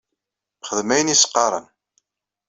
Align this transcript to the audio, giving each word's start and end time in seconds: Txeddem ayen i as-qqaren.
Txeddem 0.61 0.89
ayen 0.93 1.13
i 1.13 1.15
as-qqaren. 1.17 1.65